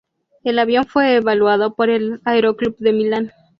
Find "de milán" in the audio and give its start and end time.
2.79-3.31